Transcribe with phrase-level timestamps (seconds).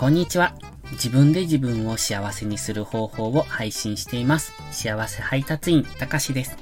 [0.00, 0.54] こんにちは。
[0.92, 4.54] 自分で自分を幸せにする方法を配信しています。
[4.70, 6.56] 幸せ配達員、たかしです。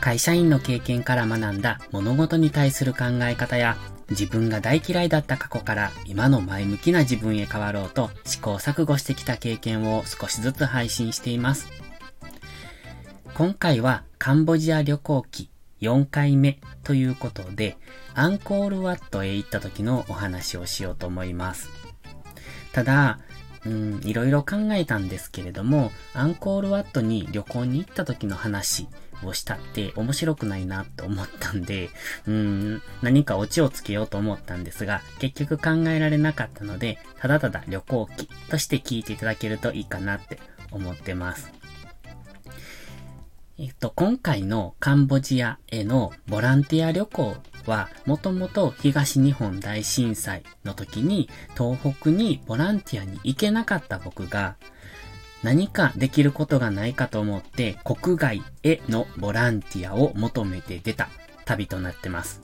[0.00, 3.76] 会社員の経験から学んだ物事に対する考え方や、
[4.10, 11.68] 自分が大嫌いだった過去から今の前向きな自分へ変わろうと試行錯誤してきた経験を少しずつ配信しています。
[13.34, 15.48] 今回はカンボジア旅行記
[15.80, 17.76] 4回目ということで、
[18.14, 21.81] アンコールワットへ行った時のお話をしようと思います。
[22.72, 23.18] ただ、
[23.64, 28.88] うん、いろいろ考えたんですけれども、アンコールワットに旅行に行った時の話
[29.24, 31.90] をしたって面白くないなと思ったんで、
[32.26, 41.52] うん、何かオチをつけようと思ったんですが、結局考えられなかったので、ただただ旅行記として聞いていただけるといいかなって思ってます。
[43.58, 54.56] えっと、今回のカンボジアへのボランティア旅行は、もともと東日本大震災の時に東北にボランティアに行けなかった僕が
[55.42, 61.08] 何かできることがないかと思って国外へのボランティアを求めて出た
[61.44, 62.42] 旅となってます。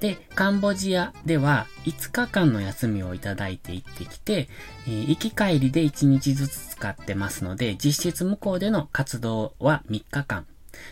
[0.00, 4.48] で、カンボジアでは5日間の休みをいただいて行ってきて、
[4.86, 10.46] えー、行き帰りで1日ずつ使ってますので、実質向こうでの活動は3日間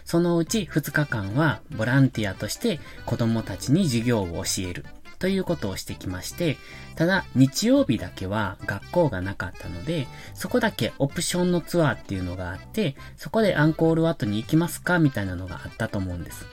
[0.04, 4.84] そのうち2日間はボランティアとして子供たちに授業を教える
[5.22, 6.56] ということをしてきまして、
[6.96, 16.44] ただ日曜日だけは学校がなかったので、そこだけオプションのツアーっていうのがあって、そこでアンコールワットに行きますかみたいなのがあったと思うんです。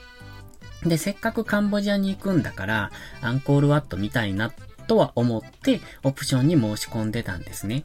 [0.84, 4.52] で、せっかくカンボジアに行くんだから、アンコールワット見たいな
[4.86, 7.82] とは思って、オプションに申し込んでたんですね。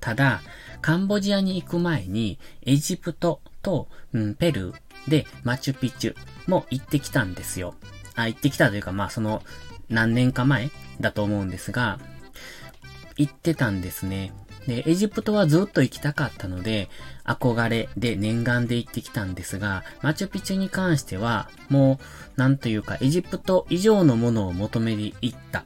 [0.00, 0.40] ただ、
[0.80, 4.74] カンボジアに行く前に、エジプトと、うん、ペルー
[5.08, 6.16] でマチュピチュ
[6.46, 7.74] も行ってきたんですよ。
[8.14, 9.42] あ、行ってきたというか、まあその
[9.88, 11.98] 何年か前だと思うんですが、
[13.16, 14.32] 行ってたんですね。
[14.66, 16.88] で、エジプトはずっと行きたかったので、
[17.24, 21.98] 憧れで念願で行ってきたんですが、マチュピチュに関しては、も
[22.36, 25.64] う、なんというか、エジプト以上のものを求めに行った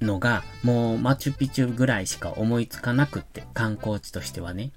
[0.00, 4.70] のが、もうマチュピチュぐらいしか思いつかなくって、観光地としてはね。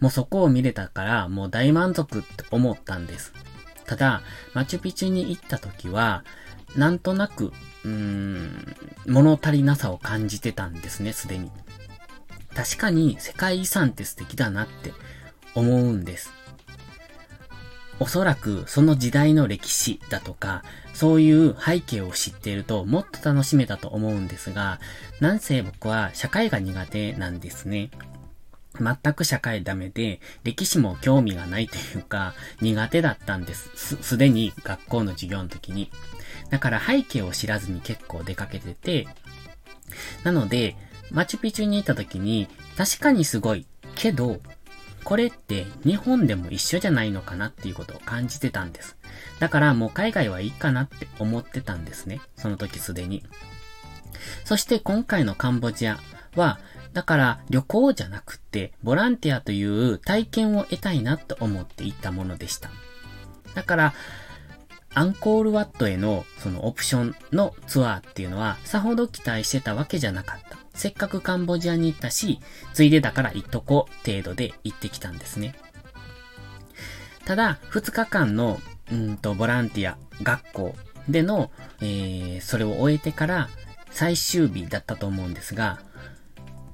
[0.00, 3.32] もうそこを見れたから、もう大満足って思ったんです。
[3.86, 4.22] ただ、
[4.54, 6.24] マチュピチュに行った時は、
[6.76, 7.52] なんとなく、
[7.84, 11.50] うーん、物足りなさを感じてたんですね、すでに。
[12.54, 14.92] 確かに世界遺産って素敵だなって
[15.54, 16.32] 思うんです。
[18.00, 20.62] おそらくその時代の歴史だとか、
[20.94, 24.80] そういう背景を知っているともっと楽しめたと思うんですが、
[25.20, 27.90] なんせ僕は社会が苦手なんですね。
[28.80, 33.70] 全く社会ダメで、歴史も興味がないというか、苦手だったんです。
[33.74, 35.90] す、すでに学校の授業の時に。
[36.50, 39.06] だから背景を知らずに結構出かけてて、
[40.24, 40.76] なので、
[41.10, 43.66] マチュピチュに行った時に、確かにすごい。
[43.94, 44.40] けど、
[45.04, 48.96] これって日本でも一緒じゃないのかなっていうことを感じてたんです。
[49.38, 52.20] だからもう海外はいいかなって思ってたんですね。
[52.36, 53.24] その時すでに。
[54.44, 55.98] そして今回のカンボジア
[56.36, 56.60] は、
[56.92, 62.70] だから旅行じゃなくて、ボランティアという体験を得たいなと思って行ったものでした。
[63.54, 63.94] だから、
[64.94, 70.58] アンコールワットへのそのオプションのツアーっていうのはさほど期待してたわけじゃなかった。
[70.74, 72.40] せっかくカンボジアに行ったし、
[72.72, 75.54] ついでだから行っとこう程度で行ってきたんですね。
[77.24, 78.60] ただ、2日間の、
[78.90, 80.76] うんと、ボランティア、学校
[81.08, 81.50] での、
[81.80, 83.48] えー、それを終えてから
[83.90, 85.80] 最終日だったと思うんですが、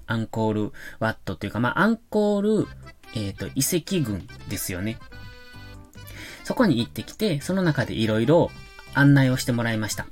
[0.07, 2.67] アンコールワットというか、まあ、アンコール、
[3.15, 4.99] えっ、ー、と、遺跡群ですよね。
[6.45, 8.51] そこに行ってきて、その中で色々
[8.95, 10.07] 案内をしてもらいました。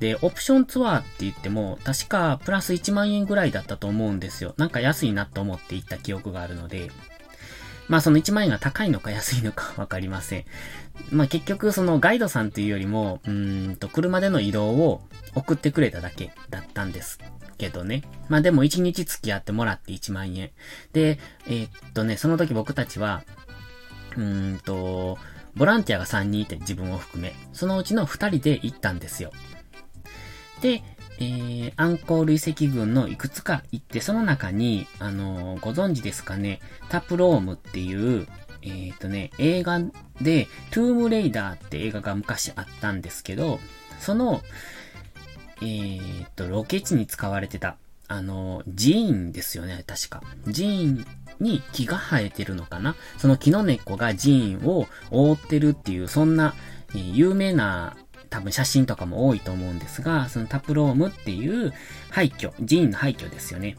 [0.00, 4.54] で、オプションツアーって言っても、確かプラス1万円ぐらいだったと思うんですよ。
[4.56, 6.90] なんか安いなと思って行った記憶があるので、
[7.88, 10.44] まあその1万円が高いのか安いのかわかりません。
[11.10, 15.02] まあ結局そのガイドさんっていうよりも、うーんと車での移動を
[15.34, 17.18] 送ってくれただけだったんです
[17.60, 18.02] けどね。
[18.28, 20.50] まあでも1日付き合ってもらって1万円。
[20.94, 23.22] で、えー、っとね、その時僕たちは、
[24.16, 25.18] うーんと、
[25.54, 29.30] ボランティアが3人いて自分を含め、そのうちの2人で行ったんですよ。
[30.62, 30.82] で、
[31.18, 38.26] えー、アンコール遺跡群のいくつか行って、その中に、あのー、ご存知ですかね、タプロームっていう、
[38.62, 39.80] えっ、ー、とね、映画
[40.20, 43.60] で、トゥームレイダーって映画が昔あったんですけど、
[43.98, 44.40] その、
[45.62, 47.76] えー、っと、ロケ地に使われてた、
[48.08, 50.22] あの、寺院ですよね、確か。
[50.52, 51.06] 寺院
[51.38, 52.96] に木が生えてるのかな？
[53.18, 56.54] その木の根っこが寺院を覆ってるっていう、そんな、
[56.90, 57.96] えー、有名な
[58.30, 61.72] 多分写真とかも多いと思うんですが、そのタプロームっていう
[62.10, 63.76] 廃墟、寺院の廃墟ですよね。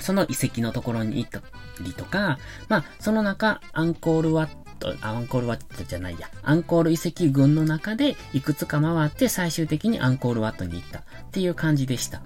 [0.00, 1.42] その遺跡のところに行った
[1.80, 2.38] りとか、
[2.68, 12.22] まあ、その中、アンコールワット、アンコールワットじゃないや、アンコール遺跡群の中でいくつか回って最終的にアンコールワットに行ったっていう感じでした。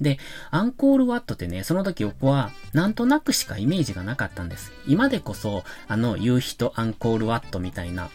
[0.00, 0.18] で、
[0.50, 4.72] アンコールワットってね、その時僕はなんとなくしかイメージがなかったんです。
[4.86, 8.10] 今でこそ、あの、夕日とアンコールワットみたいな、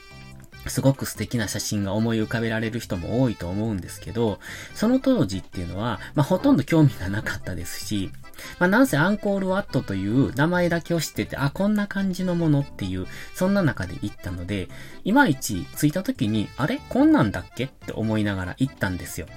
[0.68, 4.40] すごく素敵な写真が思い浮かべられる人も多いと思うんですけど、
[4.74, 8.12] その当時っていうのは、まあ、ほとんど興味がなかったですし、
[8.60, 14.70] まあ、なんせアンコールワットという名前だけを知ってて、あ、こんな感じのものっていう、そんな中で行ったので、
[15.04, 16.80] いまいち着いた時に、あれ？
[16.90, 17.66] こんなんだっけ？
[17.66, 19.28] って思いながら行ったんですよ。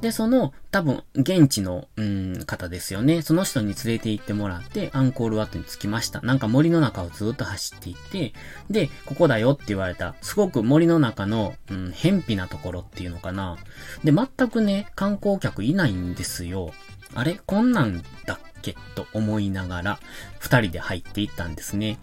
[0.00, 3.22] で、その、多分、現地の、うん、方ですよね。
[3.22, 6.20] その人に連れて行ってもらって、アンコールワットに着きました。
[6.20, 8.32] なんか森の中をずっと走っていって、
[8.70, 13.56] で、ここだよって言われた、すごく森の中の、うん、偏僻なところっていうのかな。
[14.04, 16.72] で、全くね、観光客いないんですよ。
[17.14, 19.98] あれこんなんだっけと思いながら、
[20.38, 21.98] 二人で入っていったんですね。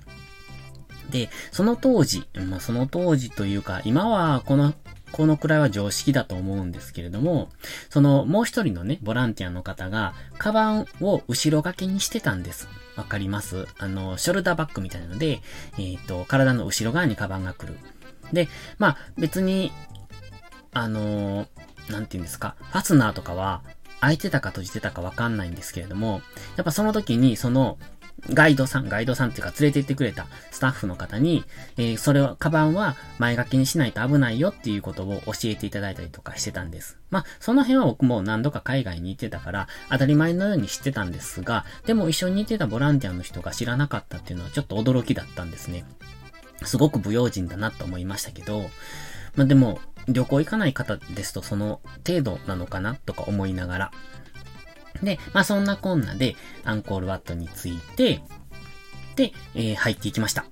[1.11, 4.73] で、その当時、まあ、その当時というか、今はこの
[5.13, 7.49] このくらいは常識だと思うんですけれども、
[7.89, 12.67] そのもう一人のね、ボランティアの方が、カバンを後ろ掛けにしてたんです。
[12.95, 13.67] わかります？
[13.77, 15.41] あの、ショルダーバッグみたいなので、
[15.77, 17.77] えっ、と、体の後ろ側にカバンが来る。
[18.33, 18.49] で、
[18.79, 19.71] まあ、別に、
[20.73, 21.47] あの
[21.89, 23.61] なんて言うんですか、ファスナーとかは、
[24.01, 26.21] 開いてたか閉じてたかわかんないんですけれども、
[26.57, 27.77] やっぱその時にその
[28.31, 31.43] ガイドさん、ガイドさんっていうか連れて行ってくれたスタッフの方に、
[31.77, 36.97] えー、それは、カバンは前掛けにしないと危ないよっていうことを教えていただいたりとかしてたんです。
[37.09, 45.85] まあ、その辺は僕も何度か海外に行ってたから、当たり前のように知ってたんですが、でも一緒に行ってたボランティアの人が知らなかったっていうのはちょっと驚きだったんですね。
[46.63, 48.69] すごく不用心だなと思いましたけど、
[49.35, 53.91] まあでも、旅行行かない方ですとその程度なのかなとか思いながら、
[55.01, 58.21] で、まあそんなこんなで、アンコールワットについて、
[59.15, 60.45] で、えー、入っていきました。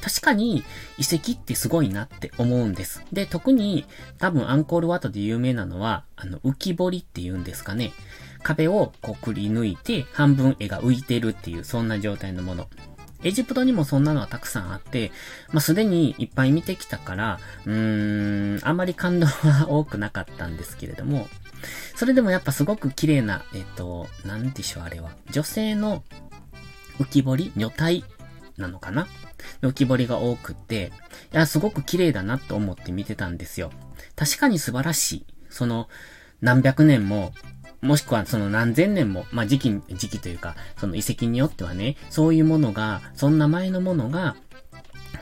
[0.00, 0.62] 確かに
[0.98, 3.02] 遺跡ってすごいなって思うんです。
[3.12, 3.86] で、特に
[4.18, 7.92] 多分アンコールワットで有名なのは、あの、浮き彫りって言うんですかね。
[8.42, 12.68] 壁をこうくり抜いて半分絵が浮いてるっていうそんな状態のもの。
[13.24, 15.10] エジプトにもそんなのはたくさんあって、
[15.52, 21.28] まあ、すでにいっぱい見てきたから、うーん、あまり感動は多くなかったんですけれども、
[21.96, 25.12] それでもやっぱすごく綺麗な、えっ、と、なんでしょう、あれは。
[25.30, 26.04] 女性の
[26.98, 28.04] 浮き彫り女体
[28.56, 29.06] なのかな？
[29.62, 30.92] 浮き彫りが多くって、
[31.32, 33.70] いや、すごく綺麗だなと思って見てたんですよ。
[34.16, 35.26] 確かに素晴らしい。
[35.48, 35.88] その、
[36.40, 37.32] 何百年も、
[37.84, 44.36] もしくはその何千年も、まあ、時期、時期というか、その遺跡によってはね、そういうものが、そんな前のものが、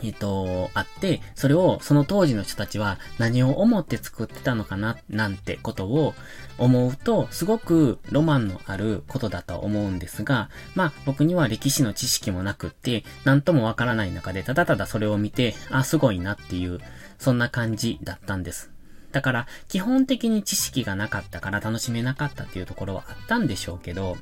[0.03, 6.15] えっ、と、あって、それをその当時の人たちは何を思って作ってたのかな、なんてことを
[6.59, 16.81] 思うと、すごくロマンのあることだと思うんですが、まあ僕には歴史の知識もなくって、なんともわからない中で、ただただそれを見て、あ、すごいなっていう、
[17.19, 18.72] そんな感じだったんです。
[19.13, 24.17] だから、基本的に知識がなかったから楽しめなかったっていうところはあったんでしょうけど、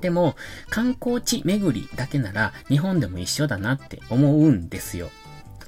[0.00, 0.36] でも、
[0.68, 5.10] 観光地巡りだけなら日本でも一緒だなって思うんですよ。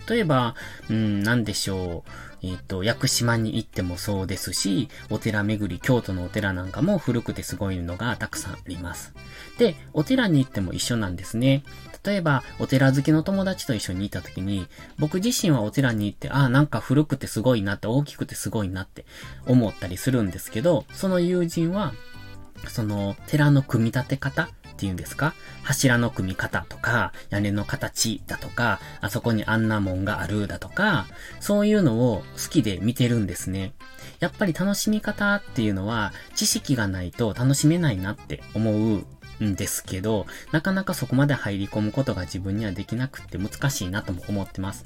[0.08, 0.54] 例えば、
[0.90, 2.10] うん、なんでしょう。
[2.44, 9.15] えっ、ー、と、屋久島に行ってもそうですし、お寺巡り、京都のお寺なんかも古くてすごいのがたくさんあります。
[9.58, 11.62] で、お寺に行っても一緒なんですね。
[12.05, 14.67] 例えば、お寺好きの友達と一緒にいた時に、
[14.98, 19.05] 僕自身はお寺に行って、ああ、なんか古くてすごいなって、大きくてすごいなって
[19.46, 21.93] 思ったりするんですけど、その友人は、
[22.67, 24.48] その、寺の組み立て方
[24.82, 25.32] ていうんですか？
[25.62, 31.06] 柱の組み方とか、屋根の形だとか、あそこにあんなもんがあるだとか、
[31.39, 33.74] そういうのを好きで見てるんですね。
[34.19, 39.05] やっぱり楽しみ方っていうのは、知識がないと楽しめないなって思う
[39.44, 44.84] んですけど、なかなかそこまで入り込むことが自分にはできなくって難しいなとも思ってます。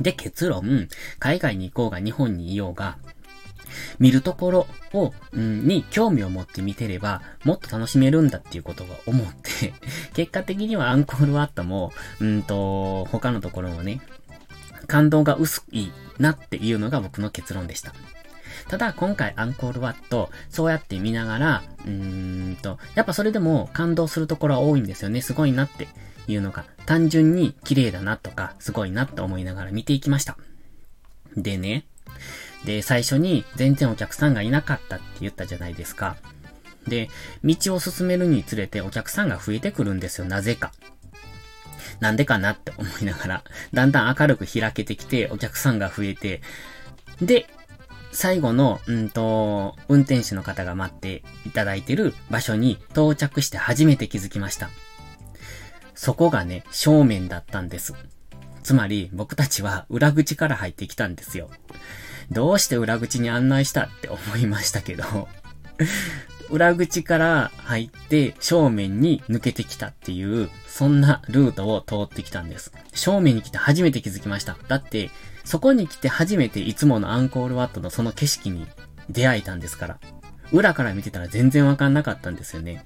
[0.00, 0.88] で、結論、
[1.20, 2.98] 海外に行こうが日本にいようが、
[3.98, 9.74] 見るところを、うん、に興味を持って見てれば、もっと楽しめるんだっていうことが思って
[10.14, 14.00] 結果的にはアンコールワットも、うんと、他のところもね、
[14.86, 17.94] 感動が薄いなっていうのが僕の結論でした。
[18.68, 25.20] ただ、今回アンコールワット、そうやって見ながら、うーんと、やっぱそれでも感動するところは多いんですよね。
[25.20, 25.88] すごいなって
[26.26, 26.64] いうのが。
[26.86, 30.36] 単純に綺麗だなとか、すごいなって思いながら見ていきました。
[31.36, 31.84] でね、
[32.64, 36.16] で、最初に全然お客さんがいなかったって言ったじゃないですか。
[36.86, 37.08] で、
[37.44, 40.72] 道を進めるにつれてお客さんが増えてくるんですよ、なぜか。
[42.00, 46.42] なんでかなって思いながら、 だんだん明るく開けてきて、お客さんが増えて、
[47.20, 47.46] で、
[48.12, 54.68] 最後の、うんと、運転手の方が待っていただいてる場所に到着して初めて気づきました。
[55.94, 57.94] そこがね、正面だったんです。
[58.62, 61.50] つまり、僕たちは裏口から入ってきたんですよ。
[62.32, 65.28] どうして裏口に案内したって思いましたけど
[66.52, 72.72] 裏口から入って正面に抜けてきたっていう、そんなルートを通ってきたんです。
[72.92, 74.58] 正面に来て初めて気づきました。
[74.68, 75.08] だって、
[75.44, 78.66] そこに来て初めていつものアンコールワットのその景色に
[79.08, 79.98] 出会えたんですから。
[80.52, 82.84] 裏から見てたら全然わかんなかったんですよね。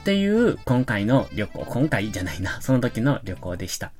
[0.00, 3.92] っていう今回の旅行、今回じゃないな、その時の旅行でした。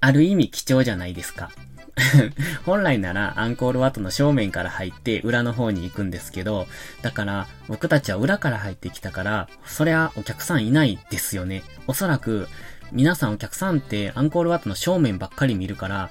[0.00, 1.52] ある意味貴重じゃないですか。
[2.66, 6.66] 本来ならアンコールワットの正面から入って裏の方に行くんですけど、
[7.02, 11.62] だから僕たちは裏から入ってきたから、そりゃお客さんいないですよね。
[11.86, 12.48] おそらく
[12.92, 16.10] 皆さんお客さんってアンコールワットの正面ばっかり見るから、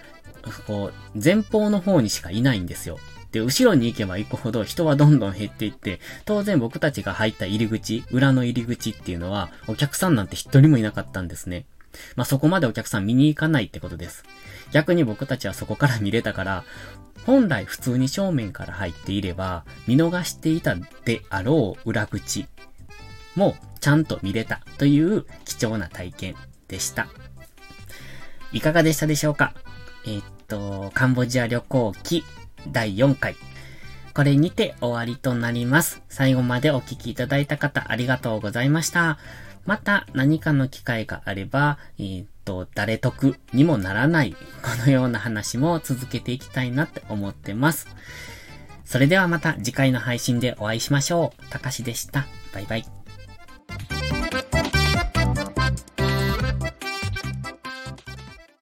[0.67, 2.99] こう、前方の方にしかいないんですよ。
[3.31, 11.65] で、後ろに行けば行くほど人はどんどん減っていって、当然僕たちが入った入り口、裏の入り口っていうのは、お客さんなんて一人もいなかったんですね。
[12.15, 14.23] まあ、そこまでお客さん見に行かないってことです。
[14.71, 16.63] 逆に僕たちはそこから見れたから、
[17.25, 22.47] 本来普通に正面から入っていれば、見逃していたであろう裏口
[23.35, 26.35] もちゃんと見れたという貴重な体験
[26.67, 27.07] でした。
[28.51, 29.53] いかがでしたでしょうか？
[30.05, 32.23] えー、っと、カンボジア旅行記
[32.71, 33.35] 第4回。
[34.13, 36.03] これにて終わりとなります。
[36.07, 39.17] 最後までお聴きいただいた方ありがとうございました。
[39.65, 44.37] また何かの機会があれば、えー、っと、誰得にもならない、こ
[44.85, 47.87] のような話も続けていきたいなって思ってます。
[48.85, 51.49] それではまた次回の配信でお会いしましょう。
[51.49, 52.27] たかしでした。
[52.53, 53.02] バイバイ。